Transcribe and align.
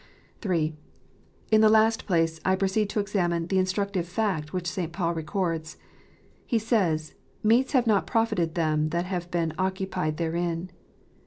358 0.41 0.71
KNOTS 0.71 0.79
UNTIED. 0.79 1.53
III. 1.53 1.55
In 1.57 1.61
the 1.61 1.69
last 1.69 2.05
place, 2.07 2.39
I 2.43 2.55
proceed 2.55 2.89
to 2.89 2.99
examine 2.99 3.45
the 3.45 3.59
instructive 3.59 4.07
fact 4.07 4.51
which 4.51 4.65
St. 4.65 4.91
Paul 4.91 5.13
records. 5.13 5.77
He 6.47 6.57
says," 6.57 7.13
Meats 7.43 7.73
have 7.73 7.85
not 7.85 8.07
profited 8.07 8.55
them 8.55 8.89
that 8.89 9.05
have 9.05 9.29
been 9.29 9.53
occupied 9.59 10.17
therein." 10.17 10.71